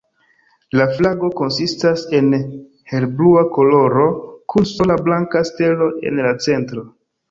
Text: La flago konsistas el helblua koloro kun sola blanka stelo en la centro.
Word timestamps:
La 0.79 0.85
flago 0.95 1.29
konsistas 1.41 2.07
el 2.21 2.33
helblua 2.95 3.45
koloro 3.61 4.09
kun 4.55 4.71
sola 4.75 5.01
blanka 5.07 5.49
stelo 5.55 5.95
en 6.11 6.29
la 6.29 6.39
centro. 6.53 6.93